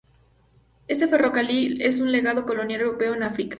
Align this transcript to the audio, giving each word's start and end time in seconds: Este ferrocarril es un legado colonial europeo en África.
Este 0.87 1.07
ferrocarril 1.07 1.79
es 1.83 1.99
un 1.99 2.11
legado 2.11 2.43
colonial 2.47 2.81
europeo 2.81 3.13
en 3.13 3.21
África. 3.21 3.49